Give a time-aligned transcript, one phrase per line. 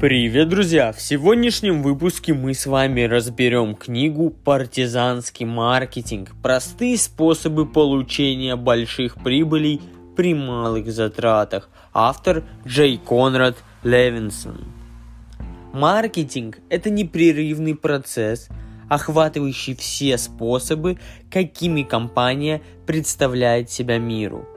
[0.00, 0.92] Привет, друзья!
[0.92, 6.30] В сегодняшнем выпуске мы с вами разберем книгу «Партизанский маркетинг.
[6.42, 9.82] Простые способы получения больших прибылей
[10.16, 11.68] при малых затратах».
[11.92, 14.64] Автор Джей Конрад Левинсон.
[15.74, 18.48] Маркетинг– это непрерывный процесс,
[18.88, 20.96] охватывающий все способы,
[21.30, 24.48] какими компания представляет себя миру.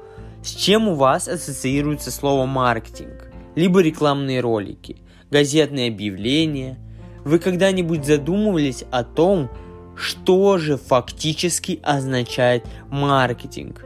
[0.42, 3.30] С чем у вас ассоциируется слово маркетинг?
[3.56, 4.96] Либо рекламные ролики–
[5.34, 6.78] газетные объявления.
[7.26, 9.50] Вы когда-нибудь задумывались о том,
[9.96, 13.84] что же фактически означает маркетинг?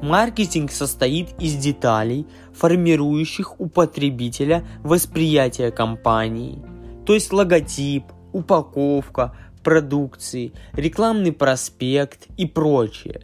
[0.00, 6.62] Маркетинг состоит из деталей, формирующих у потребителя восприятие компании,
[7.04, 13.20] то есть логотип, упаковка, продукции, рекламный проспект и прочее.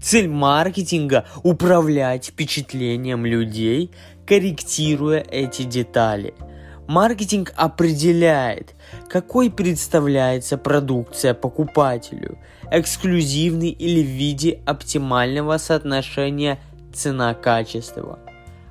[0.00, 3.90] Цель маркетинга– управлять впечатлением людей,
[4.26, 6.34] корректируя эти детали–
[6.86, 8.76] Маркетинг определяет,
[9.08, 12.38] какой представляется продукция покупателю,
[12.70, 16.60] эксклюзивный или в виде оптимального соотношения
[16.94, 18.20] цена-качество.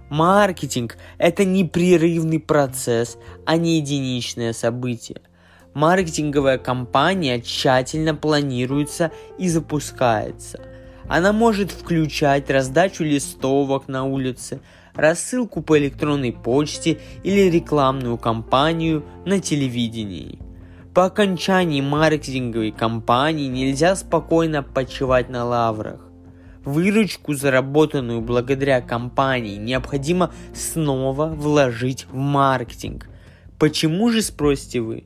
[0.09, 5.21] Маркетинг– это непрерывный процесс, а не единичное событие.
[5.73, 10.61] Маркетинговая кампания тщательно планируется и запускается.
[11.09, 14.61] Она может включать раздачу листовок на улице,
[14.95, 20.39] рассылку по электронной почте или рекламную кампанию на телевидении.
[20.93, 26.01] По окончании маркетинговой кампании нельзя спокойно почивать на лаврах.
[26.63, 33.07] Выручку, заработанную благодаря кампании, необходимо снова вложить в маркетинг.
[33.59, 35.03] Почему же, спросите вы?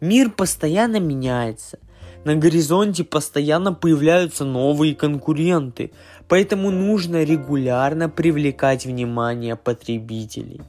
[0.00, 1.78] Мир постоянно меняется–
[2.24, 5.90] на горизонте постоянно появляются новые конкуренты,
[6.28, 10.60] поэтому нужно регулярно привлекать внимание потребителей.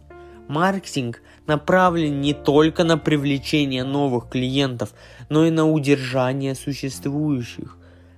[0.48, 4.94] Маркетинг направлен не только на привлечение новых клиентов,
[5.30, 7.78] но и на удержание существующих.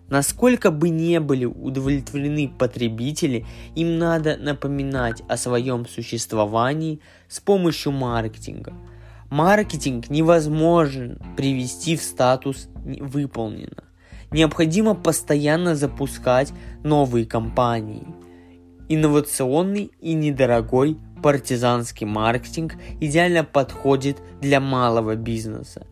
[0.10, 3.46] Насколько бы не были удовлетворены потребители,
[3.76, 8.74] им надо напоминать о своем существовании с помощью маркетинга–
[9.30, 13.84] Маркетинг невозможен привести в статус «выполнено».
[14.32, 16.52] Необходимо постоянно запускать
[16.84, 18.06] новые компании.
[18.90, 25.88] Инновационный и недорогой партизанский маркетинг идеально подходит для малого бизнеса.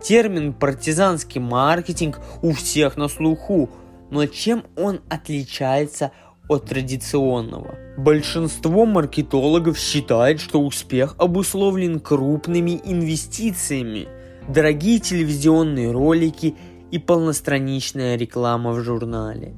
[0.00, 3.70] Термин партизанский маркетинг у всех на слуху,
[4.10, 6.12] но чем он отличается
[6.48, 7.76] от традиционного.
[7.96, 14.08] Большинство маркетологов считает, что успех обусловлен крупными инвестициями,
[14.48, 16.54] дорогие телевизионные ролики
[16.90, 19.54] и полностраничная реклама в журнале.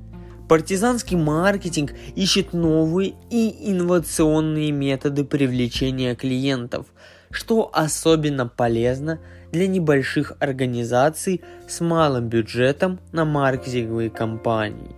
[0.48, 6.86] Партизанский маркетинг ищет новые и инновационные методы привлечения клиентов,
[7.30, 9.20] что особенно полезно
[9.52, 14.97] для небольших организаций с малым бюджетом на маркетинговые кампании.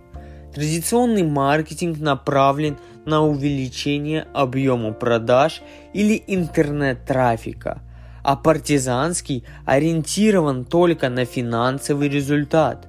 [0.53, 5.61] Традиционный маркетинг направлен на увеличение объема продаж
[5.93, 7.81] или интернет-трафика,
[8.21, 12.87] а партизанский ориентирован только на финансовый результат.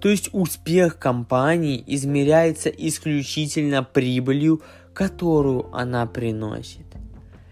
[0.00, 4.62] То есть успех компании измеряется исключительно прибылью,
[4.92, 6.86] которую она приносит.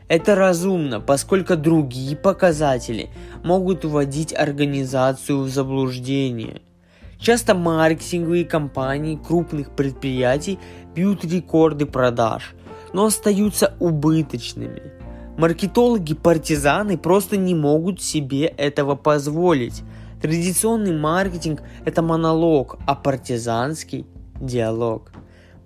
[0.08, 3.08] Это разумно, поскольку другие показатели
[3.44, 6.60] могут вводить организацию в заблуждение–
[7.18, 10.58] Часто маркетинговые компании крупных предприятий
[10.94, 12.54] бьют рекорды продаж,
[12.92, 14.92] но остаются убыточными.
[15.36, 19.82] Маркетологи-партизаны просто не могут себе этого позволить.
[20.22, 24.06] Традиционный маркетинг– это монолог, а партизанский–
[24.40, 25.10] диалог.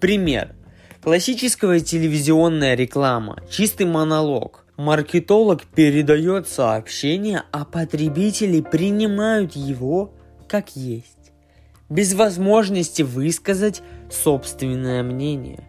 [0.01, 0.55] Пример.
[1.03, 4.65] Классическая телевизионная реклама– чистый монолог.
[4.77, 10.13] Маркетолог передает сообщение, а потребители принимают его
[10.49, 11.18] как есть
[11.89, 15.61] без возможности высказать собственное мнение.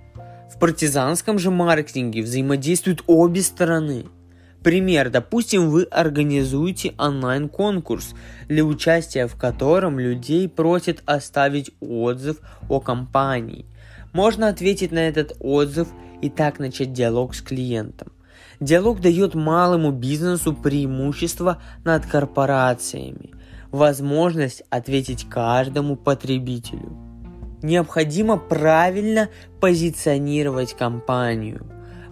[0.53, 4.05] В партизанском же маркетинге взаимодействуют обе стороны.
[4.63, 8.13] Пример, допустим, вы организуете онлайн-конкурс,
[8.49, 13.65] для участия в котором людей просят оставить отзыв о компании.
[14.11, 15.87] Можно ответить на этот отзыв
[16.21, 18.11] и так начать диалог с клиентом.
[18.59, 23.38] Диалог дает малому бизнесу преимущество над корпорациями
[23.71, 26.97] возможность ответить каждому потребителю.
[27.61, 29.29] Необходимо правильно
[29.59, 31.65] позиционировать компанию.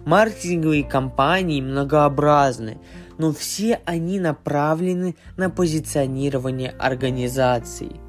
[0.04, 2.78] Маркетинговые компании многообразны,
[3.18, 8.00] но все они направлены на позиционирование организации.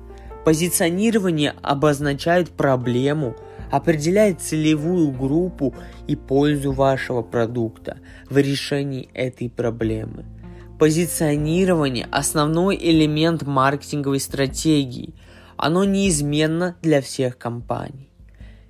[0.45, 3.35] Позиционирование обозначает проблему,
[3.71, 5.75] определяет целевую группу
[6.07, 7.97] и пользу вашего продукта
[8.29, 10.25] в решении этой проблемы–
[10.79, 15.13] Позиционирование– основной элемент маркетинговой стратегии.
[15.57, 18.09] Оно неизменно для всех компаний.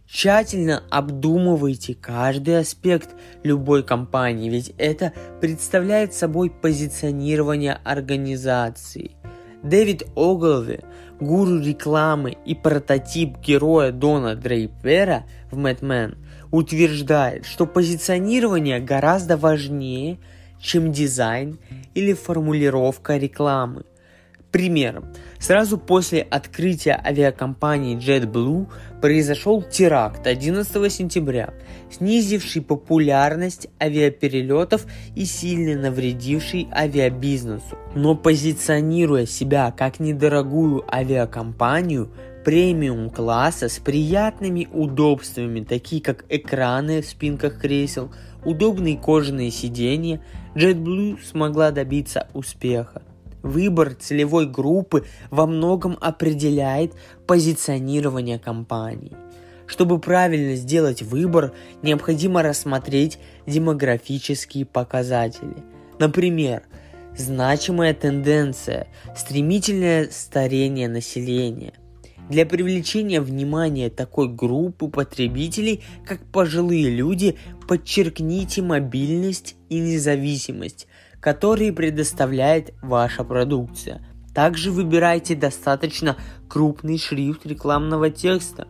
[0.08, 3.12] Тщательно обдумывайте каждый аспект
[3.44, 9.12] любой компании, ведь это представляет собой позиционирование организации.
[9.62, 10.80] Дэвид Оглви,
[11.20, 16.18] гуру рекламы и прототип героя Дона Дрейпера в Мэтмен,
[16.50, 20.18] утверждает, что позиционирование гораздо важнее,
[20.62, 21.60] чем дизайн
[21.94, 23.84] или формулировка рекламы.
[24.52, 25.06] Примером,
[25.38, 28.66] сразу после открытия авиакомпании JetBlue
[29.00, 31.54] произошел теракт 11 сентября,
[31.92, 37.78] снизивший популярность авиаперелетов и сильно навредивший авиабизнесу.
[37.94, 42.12] Но позиционируя себя как недорогую авиакомпанию,
[42.44, 48.12] премиум класса с приятными удобствами, такие как экраны в спинках кресел,
[48.46, 50.22] удобные кожаные сиденья,
[50.56, 53.02] JetBlue смогла добиться успеха.
[53.42, 56.94] Выбор целевой группы во многом определяет
[57.26, 59.14] позиционирование компании.
[59.66, 61.54] Чтобы правильно сделать выбор,
[61.84, 65.64] необходимо рассмотреть демографические показатели.
[66.00, 66.64] Например,
[67.16, 71.74] значимая тенденция– стремительное старение населения.
[72.30, 77.38] Для привлечения внимания такой группы потребителей, как пожилые люди,
[77.68, 80.88] подчеркните мобильность и независимость,
[81.20, 84.06] которые предоставляет ваша продукция.
[84.36, 86.18] Также выбирайте достаточно
[86.48, 88.68] крупный шрифт рекламного текста.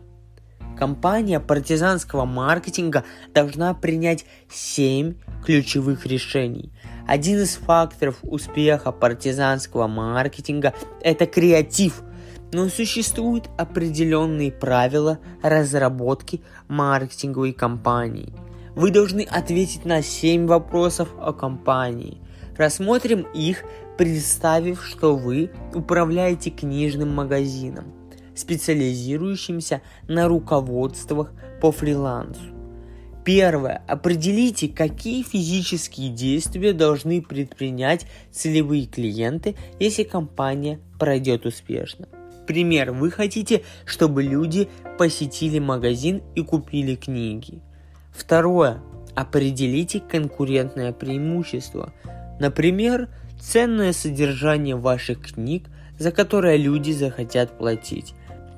[0.78, 3.04] Компания партизанского маркетинга
[3.34, 6.72] должна принять 7 ключевых решений.
[7.06, 10.72] Один из факторов успеха партизанского маркетинга–
[11.02, 12.02] это креатив,
[12.52, 18.32] но существуют определенные правила разработки маркетинговой кампании.
[18.74, 22.18] Вы должны ответить на 7 вопросов о компании–
[22.60, 23.64] Рассмотрим их,
[23.96, 27.86] представив, что вы управляете книжным магазином,
[28.34, 31.32] специализирующимся на руководствах
[31.62, 32.42] по фрилансу.
[33.24, 33.82] Первое.
[33.88, 42.08] Определите, какие физические действия должны предпринять целевые клиенты, если компания пройдет успешно.
[42.50, 42.92] Пример.
[42.92, 44.68] Вы хотите, чтобы люди
[44.98, 47.60] посетили магазин и купили книги.
[48.12, 48.82] Второе.
[49.14, 51.92] Определите конкурентное преимущество–
[52.40, 53.08] Например,
[53.38, 55.66] ценное содержание ваших книг,
[55.98, 58.14] за которое люди захотят платить.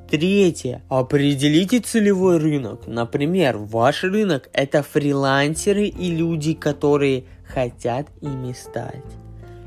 [0.09, 0.83] Третье.
[0.89, 2.87] Определите целевой рынок.
[2.87, 9.03] Например, ваш рынок– это фрилансеры и люди, которые хотят ими стать.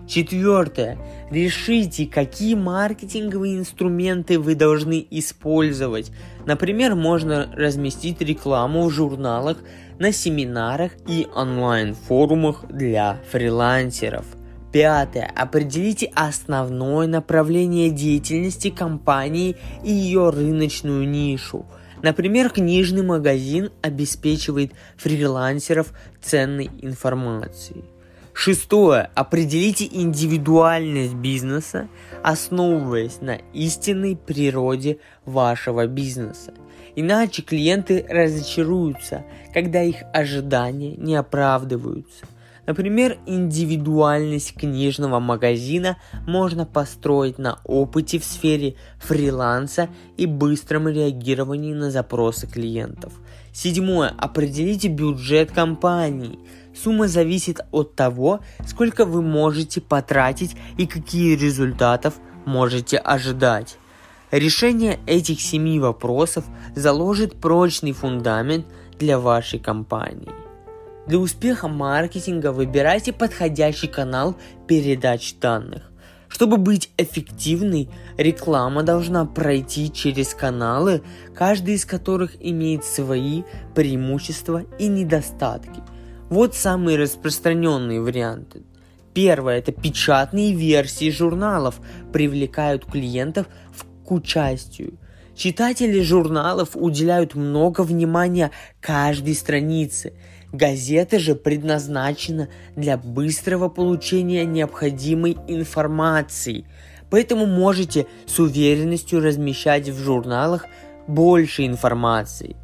[0.07, 0.97] Четвертое.
[1.31, 6.11] Решите, какие маркетинговые инструменты вы должны использовать.
[6.45, 9.57] Например, можно разместить рекламу в журналах,
[9.97, 14.25] на семинарах и онлайн-форумах для фрилансеров.
[14.71, 15.31] Пятое.
[15.35, 21.65] Определите основное направление деятельности компании и ее рыночную нишу.
[22.03, 27.85] Например, книжный магазин обеспечивает фрилансеров ценной информацией.
[28.37, 29.09] Шестое.
[29.15, 31.87] Определите индивидуальность бизнеса,
[32.21, 36.53] основываясь на истинной природе вашего бизнеса.
[36.97, 39.23] Иначе клиенты разочаруются,
[39.53, 42.25] когда их ожидания не оправдываются.
[42.65, 49.87] Например, индивидуальность книжного магазина можно построить на опыте в сфере фриланса
[50.17, 53.13] и быстром реагировании на запросы клиентов.
[53.53, 54.13] Седьмое.
[54.17, 56.37] Определите бюджет компании.
[56.75, 62.15] Сумма зависит от того, сколько вы можете потратить и какие результатов
[62.45, 63.77] можете ожидать.
[64.31, 66.43] Решение этих семи вопросов
[66.75, 68.65] заложит прочный фундамент
[68.99, 70.29] для вашей компании.
[71.07, 74.35] Для успеха маркетинга выбирайте подходящий канал
[74.67, 75.91] передач данных.
[76.27, 81.01] Чтобы быть эффективной, реклама должна пройти через каналы,
[81.33, 85.81] каждый из которых имеет свои преимущества и недостатки.
[86.29, 88.63] Вот самые распространенные варианты.
[89.13, 91.79] Первое– это печатные версии журналов
[92.11, 93.47] привлекают клиентов
[94.05, 94.97] к участию.
[95.35, 98.51] Читатели журналов уделяют много внимания
[98.81, 100.13] каждой странице.
[100.51, 106.65] Газета же предназначена для быстрого получения необходимой информации,
[107.09, 110.65] поэтому можете с уверенностью размещать в журналах
[111.07, 112.55] больше информации.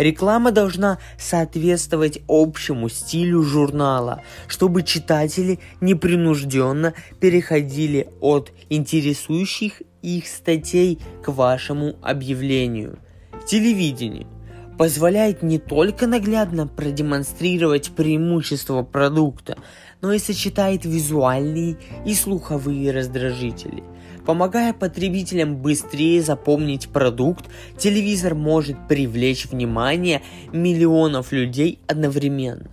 [0.00, 11.28] Реклама должна соответствовать общему стилю журнала, чтобы читатели непринужденно переходили от интересующих их статей к
[11.30, 12.98] вашему объявлению.
[13.46, 14.26] Телевидение.
[14.78, 19.58] позволяет не только наглядно продемонстрировать преимущества продукта,
[20.00, 21.76] но и сочетает визуальные
[22.06, 23.84] и слуховые раздражители.
[24.26, 27.46] Помогая потребителям быстрее запомнить продукт,
[27.78, 30.22] телевизор может привлечь внимание
[30.52, 32.70] миллионов людей одновременно.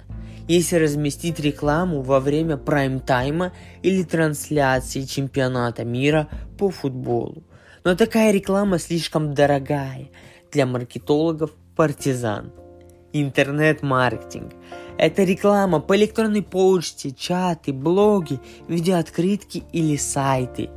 [0.48, 3.51] Если разместить рекламу во время прайм-тайма
[3.82, 7.44] или трансляции чемпионата мира по футболу.
[7.84, 10.08] Но такая реклама слишком дорогая
[10.51, 12.51] для маркетологов партизан.
[13.13, 14.54] Интернет-маркетинг–
[14.98, 20.70] это реклама по электронной почте, чаты, блоги, видеооткрытки или сайты.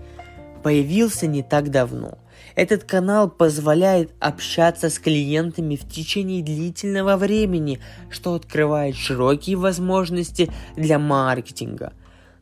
[0.62, 2.18] Появился не так давно.
[2.54, 10.98] Этот канал позволяет общаться с клиентами в течение длительного времени, что открывает широкие возможности для
[10.98, 11.92] маркетинга.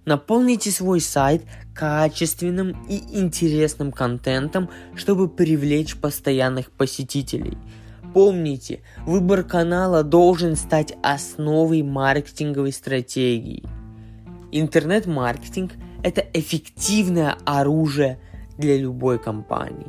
[0.05, 1.43] Наполните свой сайт
[1.75, 7.59] качественным и интересным контентом, чтобы привлечь постоянных посетителей–
[8.15, 13.63] Помните, выбор канала должен стать основой маркетинговой стратегии.
[14.51, 15.73] Интернет-маркетинг–
[16.03, 18.19] это эффективное оружие
[18.57, 19.87] для любой компании.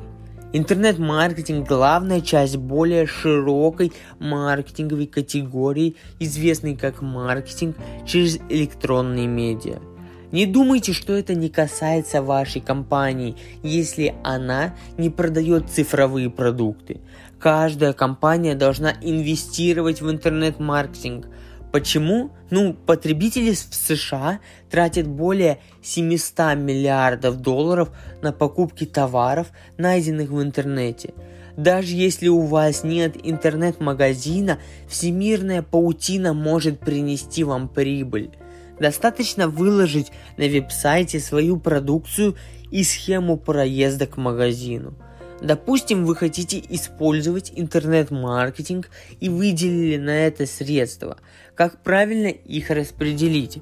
[0.51, 9.77] Интернет-маркетинг– главная часть более широкой маркетинговой категории, известной как маркетинг через электронные медиа.
[10.31, 16.99] Не думайте, что это не касается вашей компании, если она не продает цифровые продукты.
[17.39, 21.27] Каждая компания должна инвестировать в интернет-маркетинг.
[21.71, 22.31] Почему?
[22.49, 24.39] Ну, потребители в США
[24.71, 27.89] тратят более 700 миллиардов долларов
[28.21, 29.47] на покупки товаров,
[29.77, 31.13] найденных в интернете.
[31.57, 38.31] Даже если у вас нет интернет-магазина, всемирная паутина может принести вам прибыль.
[38.79, 42.35] Достаточно выложить на веб-сайте свою продукцию
[42.71, 44.95] и схему проезда к магазину–
[45.41, 51.17] Допустим, вы хотите использовать интернет-маркетинг и выделили на это средства.
[51.55, 53.59] Как правильно их распределить?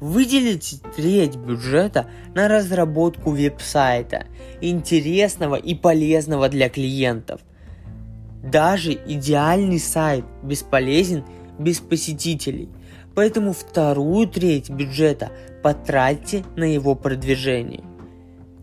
[0.00, 4.26] Выделите треть бюджета на разработку веб-сайта,
[4.60, 7.40] интересного и полезного для клиентов.
[8.42, 11.24] Даже идеальный сайт бесполезен
[11.58, 12.68] без посетителей,
[13.14, 15.30] поэтому вторую треть бюджета
[15.62, 17.84] потратьте на его продвижение.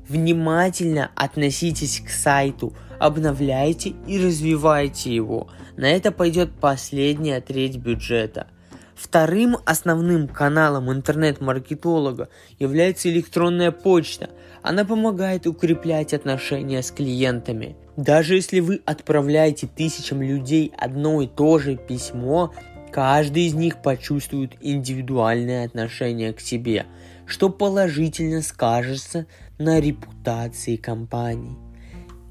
[0.10, 5.50] Внимательно относитесь к сайту, обновляйте и развивайте его.
[5.78, 8.48] На это пойдет последняя треть бюджета.
[8.96, 14.32] Вторым основным каналом интернет-маркетолога является электронная почта.
[14.63, 17.78] Она помогает укреплять отношения с клиентами.
[17.96, 22.51] Даже если вы отправляете тысячам людей одно и то же письмо,
[22.92, 26.86] каждый из них почувствует индивидуальное отношение к себе,
[27.29, 29.27] что положительно скажется
[29.59, 31.55] на репутации компании.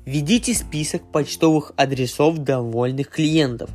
[0.04, 3.70] Введите список почтовых адресов довольных клиентов,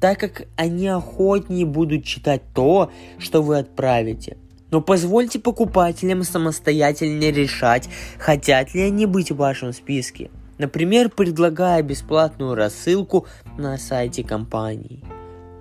[0.00, 4.36] так как они охотнее будут читать то, что вы отправите.
[4.70, 7.88] Но позвольте покупателям самостоятельно решать,
[8.18, 10.30] хотят ли они быть в вашем списке.
[10.58, 13.26] Например, предлагая бесплатную рассылку
[13.58, 15.04] на сайте компании.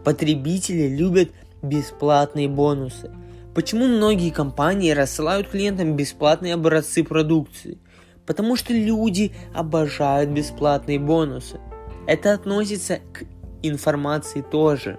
[0.03, 1.29] Потребители любят
[1.61, 3.11] бесплатные бонусы–
[3.53, 7.77] Почему многие компании рассылают клиентам бесплатные образцы продукции?
[8.25, 11.59] Потому что люди обожают бесплатные бонусы.
[12.07, 13.25] Это относится к
[13.61, 14.97] информации тоже.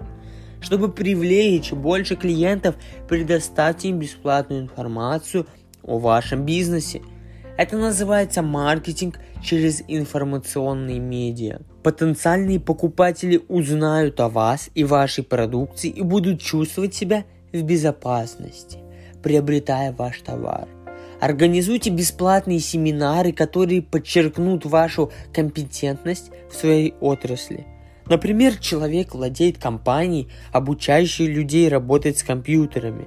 [0.60, 2.76] Чтобы привлечь больше клиентов,
[3.08, 5.46] предоставьте им бесплатную информацию
[5.82, 7.02] о вашем бизнесе.
[7.56, 11.60] Это называется маркетинг через информационные медиа.
[11.82, 18.78] Потенциальные покупатели узнают о вас и вашей продукции и будут чувствовать себя в безопасности,
[19.22, 20.68] приобретая ваш товар.
[21.20, 27.66] Организуйте бесплатные семинары, которые подчеркнут вашу компетентность в своей отрасли.
[28.06, 33.06] Например, человек владеет компанией, обучающей людей работать с компьютерами,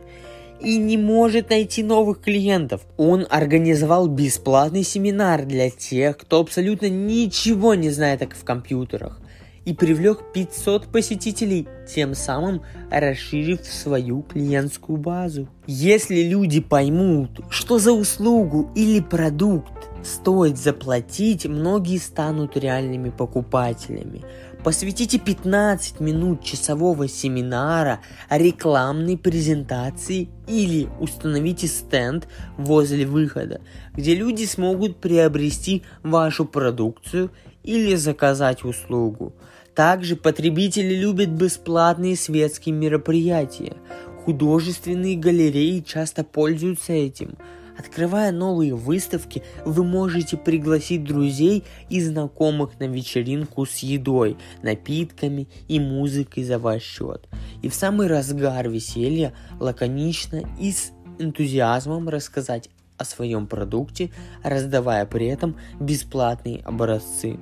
[0.60, 2.82] и не может найти новых клиентов.
[2.98, 9.22] Он организовал бесплатный семинар для тех, кто абсолютно ничего не знает о компьютерах
[9.68, 15.50] и привлек 500 посетителей, тем самым расширив свою клиентскую базу.
[15.68, 19.74] Если люди поймут, что за услугу или продукт
[20.06, 24.24] стоит заплатить, многие станут реальными покупателями.
[24.64, 33.60] Посвятите 15 минут часового семинара, рекламной презентации или установите стенд возле выхода,
[33.94, 37.32] где люди смогут приобрести вашу продукцию
[37.64, 39.34] или заказать услугу.
[39.78, 43.78] Также потребители любят бесплатные светские мероприятия.
[44.26, 47.38] Художественные галереи часто пользуются этим.
[47.78, 55.80] Открывая новые выставки, вы можете пригласить друзей и знакомых на вечеринку с едой, напитками и
[55.80, 57.30] музыкой за ваш счет.
[57.62, 64.10] И в самый разгар веселья лаконично и с энтузиазмом рассказать о своем продукте,
[64.44, 67.38] раздавая при этом бесплатные образцы.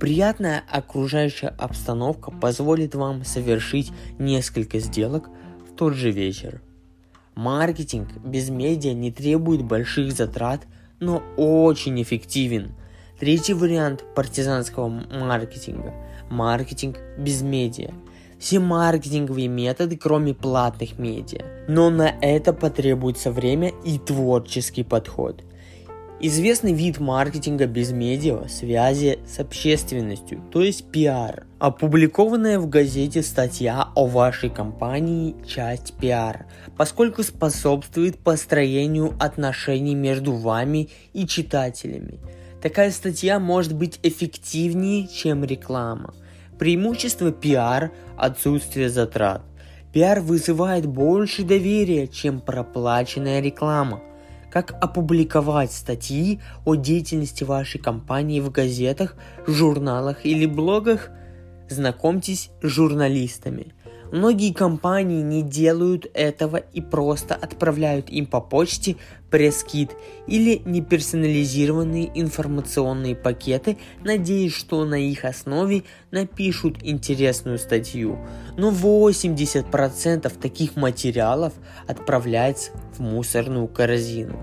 [0.00, 5.28] Приятная окружающая обстановка позволит вам совершить несколько сделок
[5.68, 6.62] в тот же вечер.
[7.34, 10.66] Маркетинг без медиа не требует больших затрат,
[11.00, 12.74] но очень эффективен.
[13.18, 15.92] Третий вариант партизанского маркетинга–
[16.30, 17.90] маркетинг без медиа.
[18.38, 21.44] Все маркетинговые методы, кроме платных медиа.
[21.66, 25.42] Но на это потребуется время и творческий подход.
[26.20, 31.46] Известный вид маркетинга без медиа– связи с общественностью, то есть пиар.
[31.60, 36.46] Опубликованная в газете статья о вашей компании– часть пиар,
[36.76, 42.18] поскольку способствует построению отношений между вами и читателями.
[42.60, 46.14] Такая статья может быть эффективнее, чем реклама.
[46.58, 49.42] Преимущество пиар– отсутствие затрат.
[49.92, 54.02] Пиар вызывает больше доверия, чем проплаченная реклама–
[54.50, 61.10] как опубликовать статьи о деятельности вашей компании в газетах, журналах или блогах,
[61.68, 63.74] знакомьтесь с журналистами.
[64.10, 68.96] Многие компании не делают этого и просто отправляют им по почте
[69.30, 69.90] пресс-кит
[70.26, 78.18] или неперсонализированные информационные пакеты, надеясь, что на их основе напишут интересную статью.
[78.56, 81.52] Но 80% таких материалов
[81.86, 84.38] отправляется в мусорную корзину.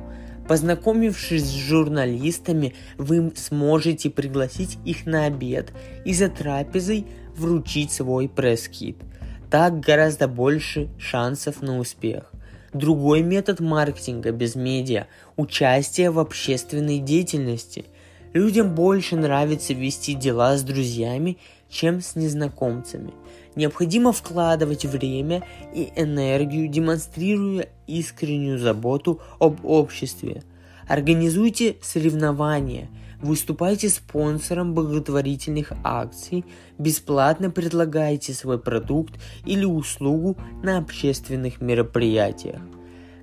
[0.48, 5.74] Познакомившись с журналистами, вы сможете пригласить их на обед
[6.05, 8.98] и за трапезой вручить свой пресс-кит–
[9.49, 12.31] так гораздо больше шансов на успех.
[12.73, 17.85] Другой метод маркетинга без медиа– участие в общественной деятельности.
[18.33, 21.37] Людям больше нравится вести дела с друзьями,
[21.69, 23.13] чем с незнакомцами.
[23.55, 30.43] Необходимо вкладывать время и энергию, демонстрируя искреннюю заботу об обществе.
[30.87, 32.89] Организуйте соревнования–
[33.21, 36.45] Выступайте спонсором благотворительных акций,
[36.78, 42.62] бесплатно предлагайте свой продукт или услугу на общественных мероприятиях.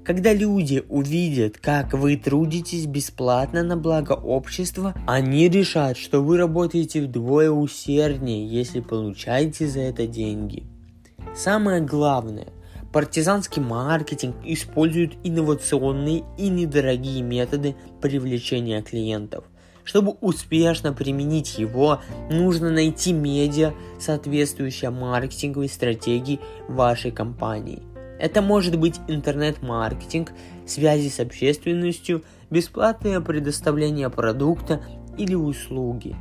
[0.05, 7.03] Когда люди увидят, как вы трудитесь бесплатно на благо общества, они решат, что вы работаете
[7.03, 10.65] вдвое усерднее, если получаете за это деньги.
[11.37, 12.49] Самое главное,
[12.93, 19.45] партизанский маркетинг использует инновационные и недорогие методы привлечения клиентов.
[19.85, 27.83] Чтобы успешно применить его, нужно найти медиа, соответствующее маркетинговой стратегии вашей компании.
[28.19, 30.33] Это может быть интернет-маркетинг,
[30.67, 34.81] связи с общественностью, бесплатное предоставление продукта
[35.19, 36.15] или услуги.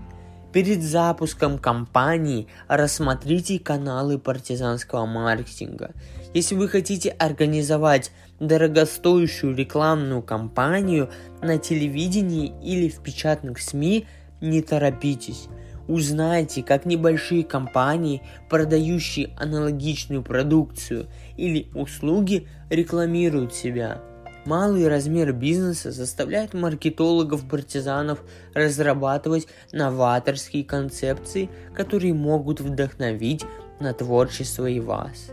[0.54, 5.92] Перед запуском кампании рассмотрите каналы партизанского маркетинга.
[6.34, 8.12] Если вы хотите организовать
[8.42, 11.10] дорогостоящую рекламную кампанию
[11.42, 14.08] на телевидении или в печатных СМИ,
[14.42, 15.48] не торопитесь.
[15.88, 24.02] Узнайте, как небольшие компании, продающие аналогичную продукцию или услуги, рекламируют себя.
[24.46, 28.24] Малый размер бизнеса заставляет маркетологов-партизанов
[28.56, 33.46] разрабатывать новаторские концепции, которые могут вдохновить
[33.80, 35.30] на творчество и вас.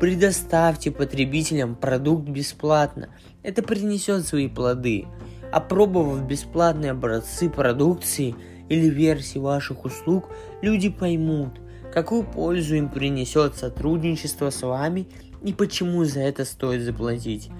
[0.00, 3.10] Предоставьте потребителям продукт бесплатно.
[3.42, 5.06] Это принесет свои плоды.
[5.52, 8.34] Опробовав бесплатные образцы продукции
[8.70, 10.30] или версии ваших услуг,
[10.62, 11.60] люди поймут,
[11.92, 15.08] какую пользу им принесет сотрудничество с вами
[15.42, 17.50] и почему за это стоит заплатить.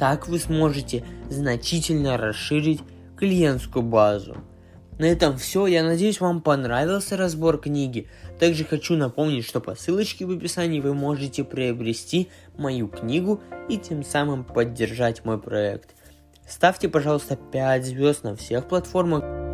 [0.00, 2.80] Так вы сможете значительно расширить
[3.18, 4.38] клиентскую базу.
[4.98, 5.66] На этом все.
[5.66, 8.08] Я надеюсь, вам понравился разбор книги.
[8.38, 14.02] Также хочу напомнить, что по ссылочке в описании вы можете приобрести мою книгу и тем
[14.02, 15.94] самым поддержать мой проект.
[16.48, 19.49] Ставьте, пожалуйста, 5 звезд на всех платформах.